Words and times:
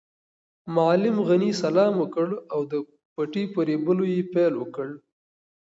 معلم 0.75 1.17
غني 1.27 1.51
سلام 1.63 1.93
وکړ 2.01 2.27
او 2.53 2.61
د 2.71 2.73
پټي 3.13 3.43
په 3.53 3.59
رېبلو 3.69 4.03
یې 4.13 4.21
پیل 4.33 4.53
وکړ. 4.57 4.87